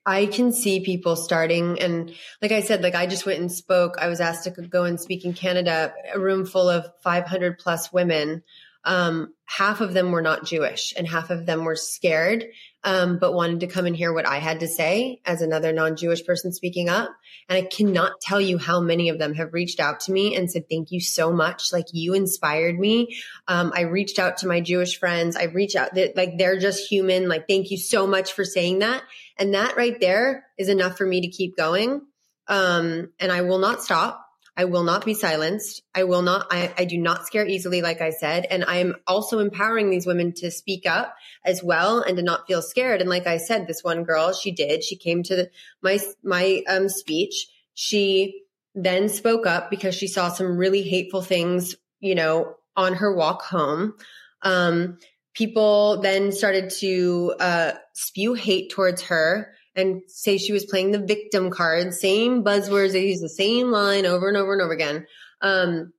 [0.09, 3.97] I can see people starting and like I said, like I just went and spoke.
[3.99, 7.93] I was asked to go and speak in Canada, a room full of 500 plus
[7.93, 8.41] women.
[8.83, 12.45] Um, half of them were not Jewish and half of them were scared,
[12.83, 16.25] um, but wanted to come and hear what I had to say as another non-Jewish
[16.25, 17.11] person speaking up.
[17.47, 20.49] And I cannot tell you how many of them have reached out to me and
[20.49, 21.71] said, thank you so much.
[21.71, 23.15] Like you inspired me.
[23.47, 25.35] Um, I reached out to my Jewish friends.
[25.35, 27.27] I reached out, like they're just human.
[27.27, 29.03] Like, thank you so much for saying that.
[29.39, 32.01] And that right there is enough for me to keep going.
[32.47, 34.25] Um, and I will not stop.
[34.57, 35.83] I will not be silenced.
[35.95, 38.45] I will not, I, I do not scare easily, like I said.
[38.49, 42.61] And I'm also empowering these women to speak up as well and to not feel
[42.61, 42.99] scared.
[42.99, 45.49] And like I said, this one girl, she did, she came to the,
[45.81, 47.47] my, my, um, speech.
[47.73, 48.41] She
[48.75, 53.43] then spoke up because she saw some really hateful things, you know, on her walk
[53.43, 53.93] home.
[54.41, 54.97] Um,
[55.39, 60.99] people then started to uh, spew hate towards her and say she was playing the
[60.99, 62.91] victim card, same buzzwords.
[62.91, 65.07] They use the same line over and over and over again.
[65.41, 65.93] Um,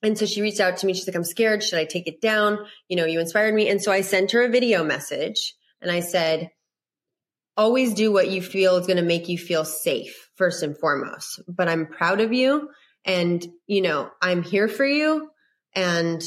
[0.00, 0.94] and so she reached out to me.
[0.94, 1.64] She's like, I'm scared.
[1.64, 2.58] Should I take it down?
[2.88, 3.68] You know, you inspired me.
[3.68, 6.52] And so I sent her a video message and I said,
[7.56, 11.40] always do what you feel is going to make you feel safe first and foremost.
[11.48, 12.68] But I'm proud of you.
[13.04, 15.30] And, you know, I'm here for you.
[15.74, 16.22] And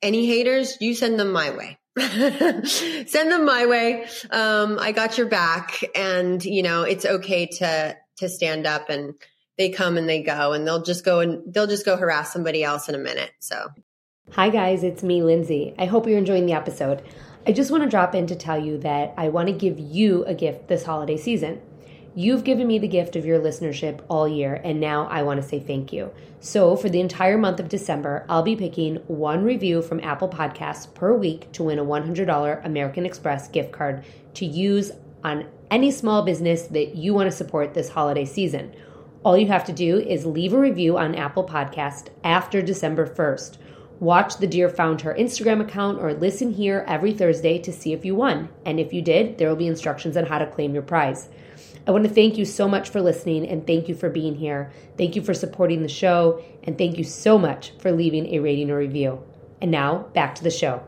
[0.00, 1.78] any haters, you send them my way.
[1.98, 4.06] send them my way.
[4.30, 9.14] Um, I got your back and you know, it's okay to, to stand up and
[9.58, 12.64] they come and they go and they'll just go and they'll just go harass somebody
[12.64, 13.32] else in a minute.
[13.40, 13.68] So.
[14.30, 15.74] Hi guys, it's me, Lindsay.
[15.78, 17.02] I hope you're enjoying the episode.
[17.46, 20.24] I just want to drop in to tell you that I want to give you
[20.24, 21.60] a gift this holiday season.
[22.14, 25.48] You've given me the gift of your listenership all year, and now I want to
[25.48, 26.10] say thank you.
[26.40, 30.92] So, for the entire month of December, I'll be picking one review from Apple Podcasts
[30.92, 34.92] per week to win a $100 American Express gift card to use
[35.24, 38.74] on any small business that you want to support this holiday season.
[39.24, 43.56] All you have to do is leave a review on Apple Podcast after December 1st.
[44.00, 48.14] Watch the Dear FoundHer Instagram account or listen here every Thursday to see if you
[48.14, 48.50] won.
[48.66, 51.30] And if you did, there will be instructions on how to claim your prize.
[51.86, 54.70] I want to thank you so much for listening and thank you for being here.
[54.96, 58.70] Thank you for supporting the show and thank you so much for leaving a rating
[58.70, 59.22] or review.
[59.60, 60.82] And now back to the show.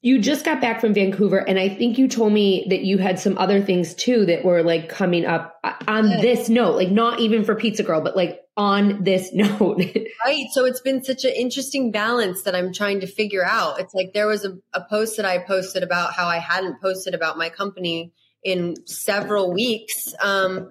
[0.00, 3.18] You just got back from Vancouver, and I think you told me that you had
[3.18, 7.18] some other things too that were like coming up uh, on this note, like not
[7.18, 9.80] even for Pizza Girl, but like on this note.
[10.24, 10.46] right.
[10.52, 13.80] So it's been such an interesting balance that I'm trying to figure out.
[13.80, 17.12] It's like there was a, a post that I posted about how I hadn't posted
[17.12, 20.70] about my company in several weeks, um,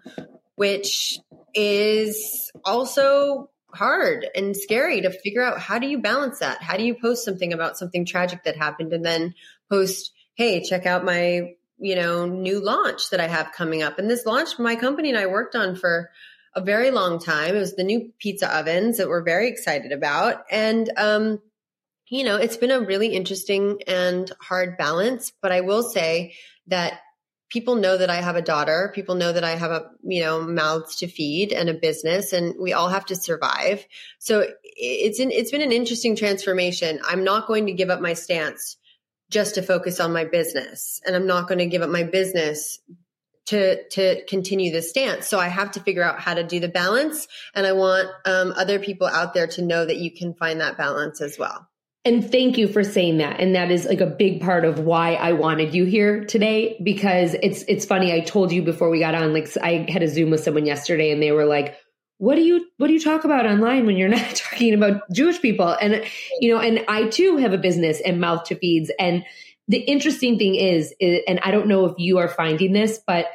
[0.56, 1.20] which
[1.54, 6.62] is also hard and scary to figure out how do you balance that?
[6.62, 9.34] How do you post something about something tragic that happened and then
[9.70, 14.00] post, hey, check out my, you know, new launch that I have coming up.
[14.00, 16.10] And this launch my company and I worked on for
[16.56, 17.56] a very long time.
[17.56, 20.44] It was the new pizza ovens that we're very excited about.
[20.50, 21.40] And um,
[22.10, 26.36] you know, it's been a really interesting and hard balance, but I will say
[26.68, 27.00] that
[27.50, 28.92] people know that I have a daughter.
[28.94, 32.56] People know that I have a, you know, mouths to feed and a business and
[32.60, 33.86] we all have to survive.
[34.20, 37.00] So it's in, it's been an interesting transformation.
[37.08, 38.78] I'm not going to give up my stance
[39.30, 42.80] just to focus on my business and I'm not going to give up my business
[43.48, 45.28] to to continue this stance.
[45.28, 48.54] So I have to figure out how to do the balance and I want um,
[48.58, 51.68] other people out there to know that you can find that balance as well.
[52.06, 53.42] And thank you for saying that.
[53.42, 57.36] And that is like a big part of why I wanted you here today because
[57.44, 58.14] it's it's funny.
[58.14, 61.12] I told you before we got on, like I had a Zoom with someone yesterday
[61.12, 61.76] and they were like,
[62.18, 65.42] what do you what do you talk about online when you're not talking about Jewish
[65.42, 65.68] people?
[65.70, 66.04] And
[66.40, 68.90] you know, and I too have a business and mouth to feeds.
[69.00, 69.26] And
[69.68, 73.26] the interesting thing is, and I don't know if you are finding this, but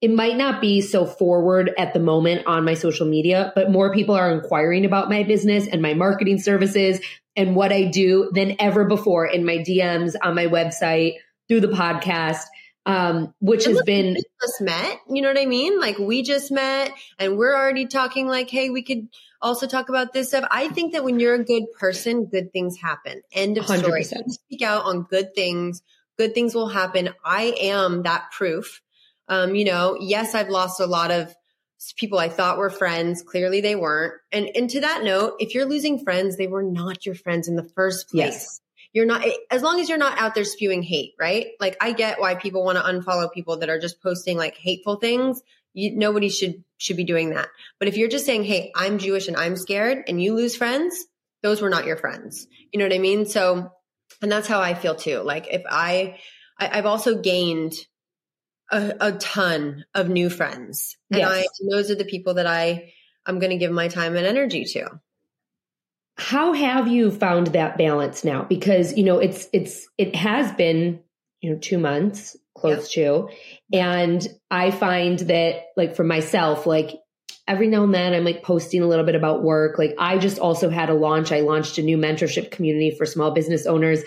[0.00, 3.92] it might not be so forward at the moment on my social media, but more
[3.92, 7.00] people are inquiring about my business and my marketing services
[7.36, 11.14] and what I do than ever before in my DMs on my website
[11.48, 12.42] through the podcast.
[12.86, 15.80] Um, which has been just met, you know what I mean?
[15.80, 19.08] Like we just met and we're already talking like, hey, we could
[19.40, 20.46] also talk about this stuff.
[20.50, 23.22] I think that when you're a good person, good things happen.
[23.32, 23.78] End of 100%.
[23.78, 24.04] story.
[24.04, 25.80] Speak out on good things.
[26.18, 27.08] Good things will happen.
[27.24, 28.82] I am that proof
[29.28, 31.34] um, you know, yes, I've lost a lot of
[31.92, 33.22] people I thought were friends.
[33.22, 34.14] Clearly they weren't.
[34.32, 37.56] And, and to that note, if you're losing friends, they were not your friends in
[37.56, 38.32] the first place.
[38.32, 38.60] Yes.
[38.92, 41.48] You're not, as long as you're not out there spewing hate, right?
[41.58, 44.96] Like I get why people want to unfollow people that are just posting like hateful
[44.96, 45.42] things.
[45.72, 47.48] You, nobody should, should be doing that.
[47.80, 51.04] But if you're just saying, Hey, I'm Jewish and I'm scared and you lose friends,
[51.42, 52.46] those were not your friends.
[52.72, 53.26] You know what I mean?
[53.26, 53.72] So,
[54.22, 55.18] and that's how I feel too.
[55.18, 56.18] Like if I,
[56.58, 57.74] I I've also gained
[58.70, 60.96] a, a ton of new friends.
[61.10, 61.30] And yes.
[61.30, 62.92] I, those are the people that I,
[63.26, 65.00] I'm going to give my time and energy to.
[66.16, 68.44] How have you found that balance now?
[68.44, 71.00] Because, you know, it's, it's, it has been,
[71.40, 73.28] you know, two months close to,
[73.72, 76.90] and I find that like for myself, like
[77.46, 79.76] every now and then I'm like posting a little bit about work.
[79.76, 81.32] Like I just also had a launch.
[81.32, 84.02] I launched a new mentorship community for small business owners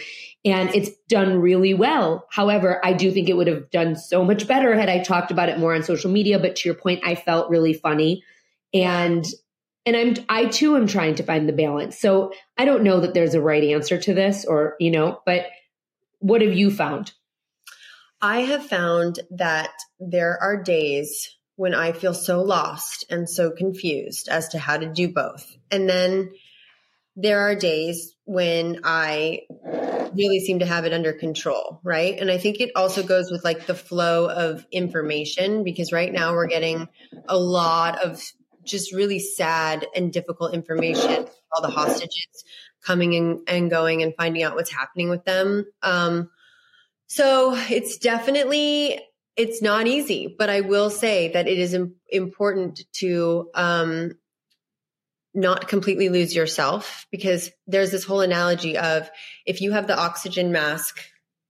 [0.47, 2.25] and it's done really well.
[2.31, 5.49] However, I do think it would have done so much better had I talked about
[5.49, 6.39] it more on social media.
[6.39, 8.23] But to your point, I felt really funny
[8.73, 9.25] and
[9.85, 11.99] and I'm I too am trying to find the balance.
[11.99, 15.47] So I don't know that there's a right answer to this or, you know, but
[16.19, 17.11] what have you found?
[18.21, 24.29] I have found that there are days when I feel so lost and so confused
[24.29, 25.45] as to how to do both.
[25.71, 26.31] And then
[27.17, 29.43] there are days when I
[30.13, 32.19] really seem to have it under control, right?
[32.19, 36.33] And I think it also goes with like the flow of information because right now
[36.33, 36.89] we're getting
[37.29, 38.21] a lot of
[38.65, 42.43] just really sad and difficult information, all the hostages
[42.83, 45.65] coming in and going and finding out what's happening with them.
[45.81, 46.29] Um,
[47.07, 48.99] so it's definitely
[49.37, 54.13] it's not easy, but I will say that it is Im- important to um,
[55.37, 59.09] not completely lose yourself because there's this whole analogy of
[59.45, 60.99] if you have the oxygen mask,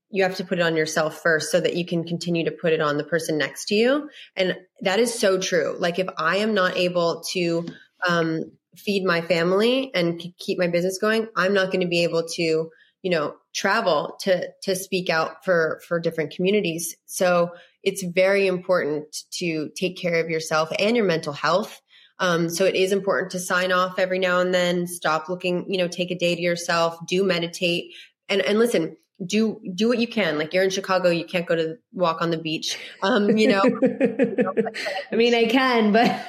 [0.10, 2.74] you have to put it on yourself first so that you can continue to put
[2.74, 4.10] it on the person next to you.
[4.36, 5.76] And that is so true.
[5.80, 7.66] Like if I am not able to
[8.08, 12.28] um, feed my family and keep my business going, I'm not going to be able
[12.36, 12.70] to
[13.04, 17.52] you know travel to to speak out for for different communities so
[17.84, 21.80] it's very important to take care of yourself and your mental health
[22.20, 25.78] um, so it is important to sign off every now and then stop looking you
[25.78, 27.94] know take a day to yourself do meditate.
[28.30, 30.38] And and listen do do what you can.
[30.38, 32.78] Like you're in chicago you can't go to walk on the beach.
[33.02, 33.62] Um you know,
[35.12, 36.26] i mean i can but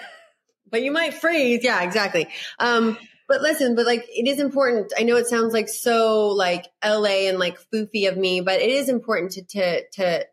[0.71, 1.65] but you might freeze.
[1.65, 2.29] Yeah exactly.
[2.59, 2.99] Um
[3.29, 4.93] but listen, but like it is important.
[4.99, 8.71] I know it sounds like so like LA and like foofy of me, but it
[8.71, 10.27] is important to to to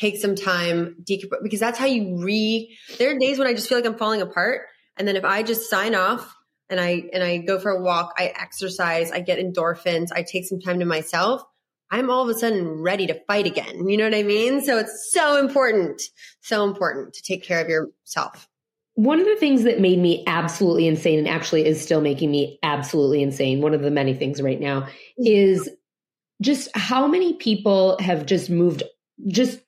[0.00, 3.68] take some time decompress because that's how you re there are days when I just
[3.68, 4.62] feel like I'm falling apart.
[4.96, 6.34] And then if I just sign off
[6.68, 10.46] and I and I go for a walk, I exercise, I get endorphins, I take
[10.46, 11.42] some time to myself,
[11.90, 13.88] I'm all of a sudden ready to fight again.
[13.88, 14.62] You know what I mean?
[14.62, 16.02] So it's so important,
[16.40, 18.48] so important to take care of yourself.
[18.94, 22.58] One of the things that made me absolutely insane and actually is still making me
[22.62, 25.26] absolutely insane, one of the many things right now, mm-hmm.
[25.26, 25.70] is
[26.40, 28.82] just how many people have just moved
[29.26, 29.60] just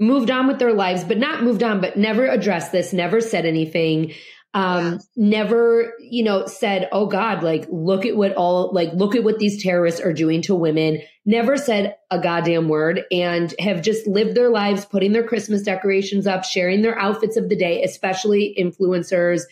[0.00, 3.44] moved on with their lives, but not moved on, but never addressed this, never said
[3.44, 4.12] anything,
[4.54, 9.22] um, never, you know, said, Oh God, like, look at what all, like, look at
[9.22, 14.06] what these terrorists are doing to women, never said a goddamn word and have just
[14.08, 18.56] lived their lives putting their Christmas decorations up, sharing their outfits of the day, especially
[18.58, 19.42] influencers,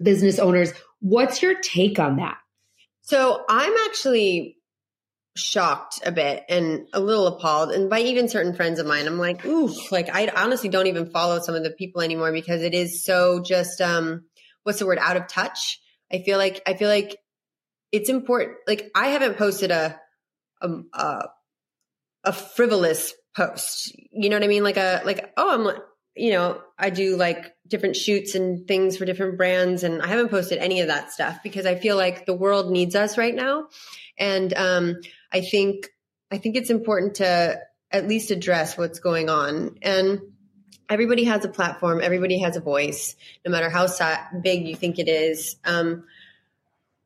[0.00, 0.72] business owners.
[1.00, 2.36] What's your take on that?
[3.02, 4.55] So I'm actually
[5.36, 7.70] shocked a bit and a little appalled.
[7.70, 11.10] And by even certain friends of mine i'm like ooh like i honestly don't even
[11.10, 14.24] follow some of the people anymore because it is so just um
[14.66, 14.98] what's the word?
[15.00, 15.80] Out of touch.
[16.12, 17.16] I feel like i feel like
[17.92, 19.98] it's important like i haven't posted a
[20.60, 21.28] a a,
[22.24, 23.92] a frivolous post.
[24.12, 24.64] You know what i mean?
[24.64, 25.78] Like a like oh i'm
[26.16, 30.30] you know i do like different shoots and things for different brands and i haven't
[30.30, 33.68] posted any of that stuff because i feel like the world needs us right now.
[34.18, 34.96] And um
[35.32, 35.88] I think
[36.30, 37.60] I think it's important to
[37.90, 39.78] at least address what's going on.
[39.82, 40.20] And
[40.88, 43.86] everybody has a platform, everybody has a voice, no matter how
[44.42, 45.56] big you think it is.
[45.64, 46.04] Um,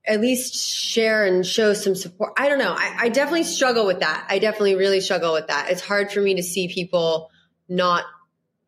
[0.07, 2.33] at least share and show some support.
[2.39, 2.73] I don't know.
[2.73, 4.27] I, I definitely struggle with that.
[4.29, 5.71] I definitely really struggle with that.
[5.71, 7.31] It's hard for me to see people
[7.69, 8.05] not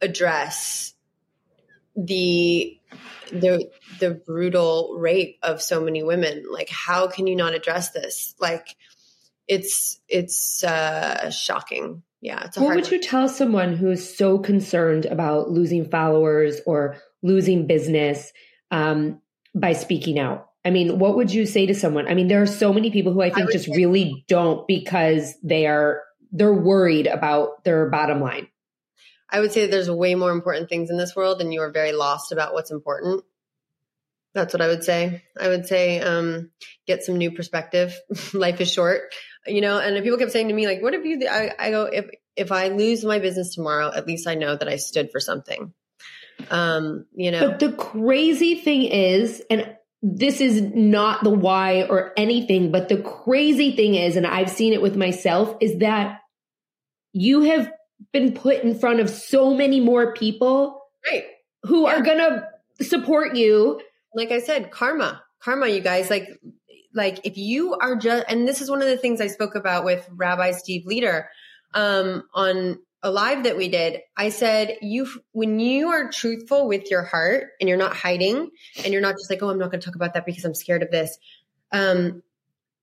[0.03, 0.95] address
[1.97, 2.79] the
[3.33, 8.35] the the brutal rape of so many women like how can you not address this
[8.41, 8.77] like
[9.49, 15.51] it's it's uh shocking yeah it's what would you tell someone who's so concerned about
[15.51, 18.33] losing followers or losing business
[18.71, 19.21] um,
[19.55, 22.47] by speaking out i mean what would you say to someone i mean there are
[22.47, 27.07] so many people who i think I just really don't because they are they're worried
[27.07, 28.49] about their bottom line
[29.33, 31.93] I would say there's way more important things in this world, and you are very
[31.93, 33.25] lost about what's important.
[34.35, 35.23] That's what I would say.
[35.41, 36.51] I would say um,
[36.87, 37.99] get some new perspective.
[38.35, 39.15] Life is short,
[39.47, 39.79] you know.
[39.79, 42.53] And people kept saying to me like, "What if you?" I, I go, "If if
[42.53, 45.73] I lose my business tomorrow, at least I know that I stood for something."
[46.51, 47.51] Um, you know.
[47.51, 53.01] But the crazy thing is, and this is not the why or anything, but the
[53.01, 56.21] crazy thing is, and I've seen it with myself, is that
[57.13, 57.71] you have
[58.13, 61.25] been put in front of so many more people right.
[61.63, 61.95] who yeah.
[61.95, 63.81] are going to support you.
[64.15, 66.29] Like I said, karma, karma, you guys, like,
[66.95, 69.85] like if you are just, and this is one of the things I spoke about
[69.85, 71.27] with Rabbi Steve Leder
[71.75, 74.01] um, on a live that we did.
[74.17, 78.51] I said, you, when you are truthful with your heart and you're not hiding
[78.85, 80.55] and you're not just like, oh, I'm not going to talk about that because I'm
[80.55, 81.19] scared of this.
[81.73, 82.23] Um,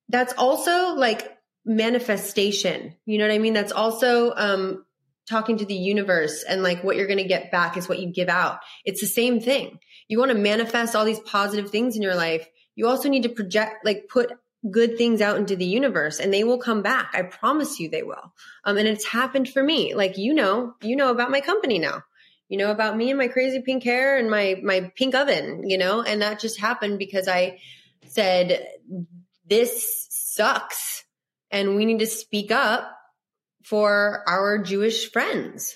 [0.09, 2.95] that's also like manifestation.
[3.05, 3.53] You know what I mean?
[3.53, 4.85] That's also, um,
[5.29, 8.11] talking to the universe and like what you're going to get back is what you
[8.11, 8.59] give out.
[8.83, 9.79] It's the same thing.
[10.07, 12.47] You want to manifest all these positive things in your life.
[12.75, 14.31] You also need to project, like put
[14.69, 17.11] good things out into the universe and they will come back.
[17.13, 18.33] I promise you they will.
[18.65, 19.93] Um, and it's happened for me.
[19.93, 22.03] Like, you know, you know about my company now,
[22.49, 25.77] you know about me and my crazy pink hair and my, my pink oven, you
[25.77, 27.59] know, and that just happened because I
[28.07, 28.67] said,
[29.45, 31.03] this sucks
[31.51, 32.95] and we need to speak up
[33.63, 35.75] for our Jewish friends.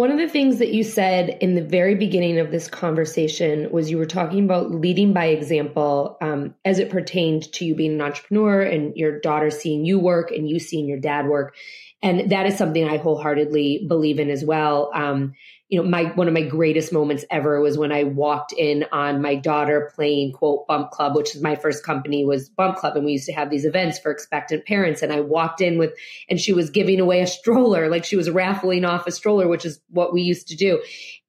[0.00, 3.90] One of the things that you said in the very beginning of this conversation was
[3.90, 8.00] you were talking about leading by example um, as it pertained to you being an
[8.00, 11.54] entrepreneur and your daughter seeing you work and you seeing your dad work.
[12.02, 14.90] And that is something I wholeheartedly believe in as well.
[14.94, 15.34] Um,
[15.70, 19.22] you know, my one of my greatest moments ever was when I walked in on
[19.22, 23.04] my daughter playing quote Bump Club, which is my first company was Bump Club, and
[23.04, 25.00] we used to have these events for expectant parents.
[25.00, 25.92] And I walked in with,
[26.28, 29.64] and she was giving away a stroller, like she was raffling off a stroller, which
[29.64, 30.82] is what we used to do.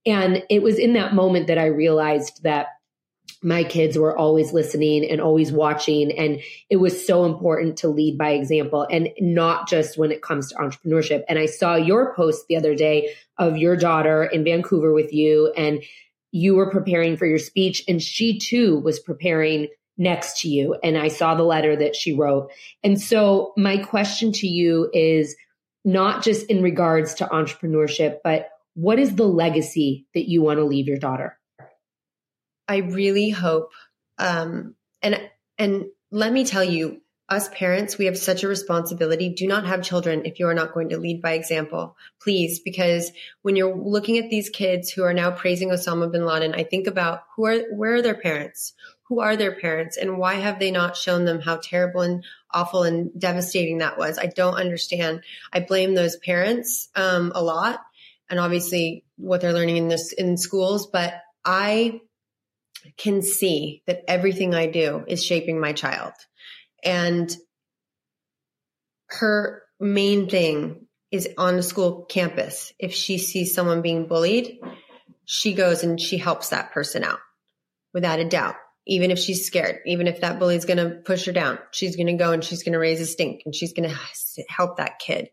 [0.07, 2.67] And it was in that moment that I realized that
[3.43, 6.11] my kids were always listening and always watching.
[6.17, 10.49] And it was so important to lead by example and not just when it comes
[10.49, 11.23] to entrepreneurship.
[11.27, 15.51] And I saw your post the other day of your daughter in Vancouver with you,
[15.57, 15.81] and
[16.31, 19.67] you were preparing for your speech, and she too was preparing
[19.97, 20.75] next to you.
[20.83, 22.51] And I saw the letter that she wrote.
[22.83, 25.35] And so, my question to you is
[25.83, 30.63] not just in regards to entrepreneurship, but what is the legacy that you want to
[30.63, 31.37] leave your daughter?
[32.71, 33.71] I really hope,
[34.17, 35.19] um, and
[35.57, 39.33] and let me tell you, us parents, we have such a responsibility.
[39.33, 43.11] Do not have children if you are not going to lead by example, please, because
[43.41, 46.87] when you're looking at these kids who are now praising Osama bin Laden, I think
[46.87, 48.73] about who are where are their parents?
[49.09, 52.83] Who are their parents, and why have they not shown them how terrible and awful
[52.83, 54.17] and devastating that was?
[54.17, 55.23] I don't understand.
[55.51, 57.81] I blame those parents um, a lot,
[58.29, 61.13] and obviously what they're learning in this in schools, but
[61.43, 61.99] I
[62.97, 66.13] can see that everything I do is shaping my child.
[66.83, 67.35] And
[69.07, 72.73] her main thing is on a school campus.
[72.79, 74.59] If she sees someone being bullied,
[75.25, 77.19] she goes and she helps that person out
[77.93, 78.55] without a doubt.
[78.87, 81.95] Even if she's scared, even if that bully is going to push her down, she's
[81.95, 84.77] going to go and she's going to raise a stink and she's going to help
[84.77, 85.29] that kid.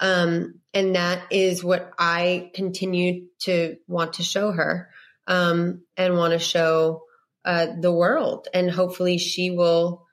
[0.00, 4.90] Um, and that is what I continue to want to show her
[5.28, 7.02] um, and want to show
[7.44, 8.48] uh, the world.
[8.52, 10.04] And hopefully, she will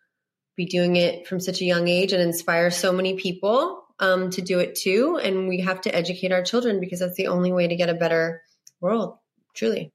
[0.56, 4.42] be doing it from such a young age and inspire so many people um, to
[4.42, 5.20] do it too.
[5.22, 7.96] And we have to educate our children because that's the only way to get a
[7.96, 8.42] better
[8.80, 9.18] world,
[9.54, 9.92] truly.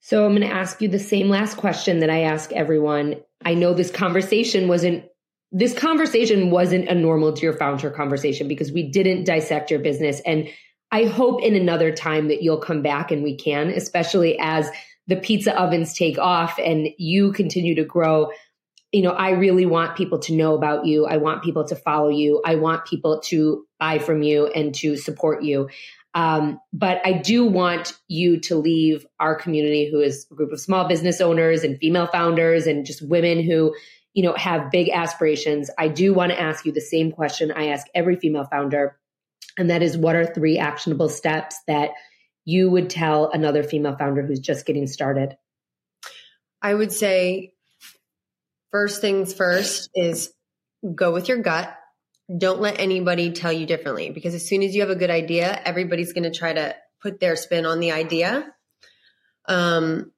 [0.00, 3.16] So I'm going to ask you the same last question that I ask everyone.
[3.44, 5.04] I know this conversation wasn't
[5.52, 10.48] this conversation wasn't a normal Dear FoundHer conversation because we didn't dissect your business and
[10.92, 14.68] I hope in another time that you'll come back and we can, especially as
[15.06, 18.30] the pizza ovens take off and you continue to grow.
[18.92, 21.06] You know, I really want people to know about you.
[21.06, 22.42] I want people to follow you.
[22.44, 25.68] I want people to buy from you and to support you.
[26.14, 30.60] Um, but I do want you to leave our community, who is a group of
[30.60, 33.74] small business owners and female founders and just women who,
[34.12, 35.70] you know, have big aspirations.
[35.78, 38.98] I do want to ask you the same question I ask every female founder
[39.58, 41.90] And that is what are three actionable steps that
[42.44, 45.36] you would tell another female founder who's just getting started?
[46.62, 47.52] I would say
[48.70, 50.32] first things first is
[50.94, 51.76] go with your gut.
[52.36, 55.60] Don't let anybody tell you differently because as soon as you have a good idea,
[55.64, 58.46] everybody's going to try to put their spin on the idea.
[59.46, 60.12] Um,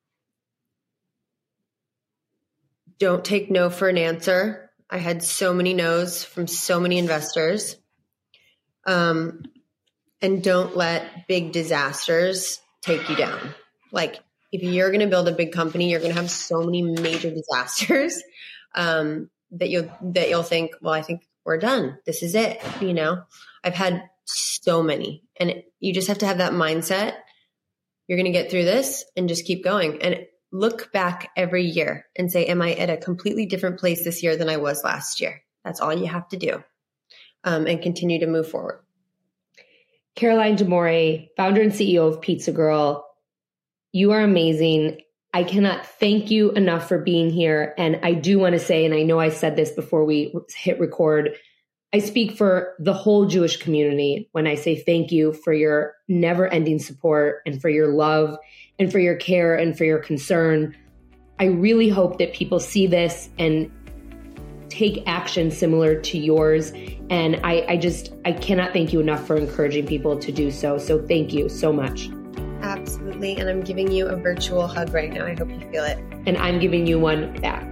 [2.98, 4.70] don't take no for an answer.
[4.90, 7.76] I had so many no's from so many investors.
[8.86, 9.44] Um,
[10.20, 13.54] and don't let big disasters take you down.
[13.90, 14.20] Like
[14.52, 17.30] if you're going to build a big company, you're going to have so many major
[17.30, 18.22] disasters
[18.74, 21.98] um, that you'll that you'll think, well, I think we're done.
[22.06, 22.60] This is it.
[22.80, 23.22] You know,
[23.64, 27.14] I've had so many, and it, you just have to have that mindset.
[28.06, 30.02] You're going to get through this, and just keep going.
[30.02, 34.22] And look back every year and say, "Am I at a completely different place this
[34.22, 36.62] year than I was last year?" That's all you have to do,
[37.44, 38.80] um, and continue to move forward.
[40.14, 43.06] Caroline D'Amore, founder and CEO of Pizza Girl,
[43.92, 45.00] you are amazing.
[45.34, 47.74] I cannot thank you enough for being here.
[47.78, 50.78] And I do want to say, and I know I said this before we hit
[50.78, 51.36] record,
[51.94, 56.46] I speak for the whole Jewish community when I say thank you for your never
[56.46, 58.36] ending support and for your love
[58.78, 60.74] and for your care and for your concern.
[61.38, 63.70] I really hope that people see this and
[64.72, 66.72] take action similar to yours.
[67.10, 70.78] And I, I just, I cannot thank you enough for encouraging people to do so.
[70.78, 72.08] So thank you so much.
[72.62, 73.36] Absolutely.
[73.36, 75.26] And I'm giving you a virtual hug right now.
[75.26, 75.98] I hope you feel it.
[76.26, 77.68] And I'm giving you one back.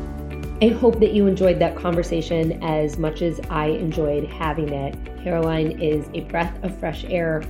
[0.61, 4.95] I hope that you enjoyed that conversation as much as I enjoyed having it.
[5.22, 7.43] Caroline is a breath of fresh air.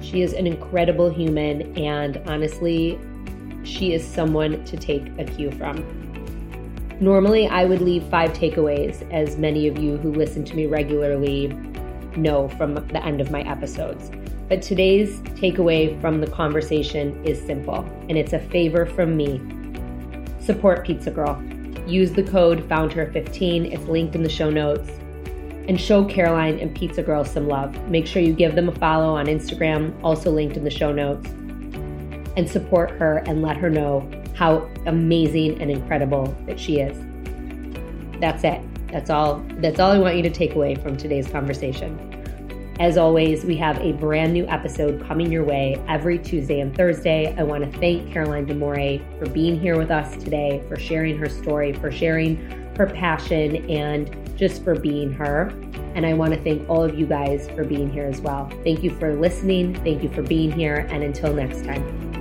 [0.00, 2.98] She is an incredible human, and honestly,
[3.64, 5.84] she is someone to take a cue from.
[7.00, 11.48] Normally, I would leave five takeaways, as many of you who listen to me regularly
[12.16, 14.10] know from the end of my episodes.
[14.48, 19.40] But today's takeaway from the conversation is simple, and it's a favor from me.
[20.40, 21.42] Support Pizza Girl.
[21.86, 24.88] Use the code FOUNDHER15, it's linked in the show notes,
[25.68, 27.76] and show Caroline and Pizza Girl some love.
[27.88, 31.28] Make sure you give them a follow on Instagram, also linked in the show notes,
[32.36, 36.96] and support her and let her know how amazing and incredible that she is.
[38.20, 38.60] That's it.
[38.88, 39.42] That's all.
[39.56, 42.08] That's all I want you to take away from today's conversation.
[42.80, 47.34] As always, we have a brand new episode coming your way every Tuesday and Thursday.
[47.38, 51.28] I want to thank Caroline D'Amore for being here with us today, for sharing her
[51.28, 52.36] story, for sharing
[52.76, 55.52] her passion, and just for being her.
[55.94, 58.50] And I want to thank all of you guys for being here as well.
[58.64, 59.74] Thank you for listening.
[59.84, 60.86] Thank you for being here.
[60.90, 62.11] And until next time.